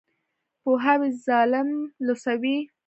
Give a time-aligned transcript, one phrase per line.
[0.61, 1.69] پوهاوی ظالم
[2.05, 2.57] لوڅوي.